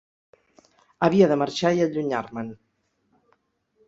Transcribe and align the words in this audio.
Havia 1.07 1.27
de 1.31 1.37
marxar 1.41 1.71
i 1.79 1.83
allunyar-me'n. 1.85 2.47